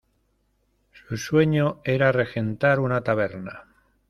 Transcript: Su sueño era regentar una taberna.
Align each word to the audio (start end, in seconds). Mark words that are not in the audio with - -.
Su 0.93 1.15
sueño 1.15 1.79
era 1.85 2.11
regentar 2.11 2.79
una 2.79 3.01
taberna. 3.01 3.65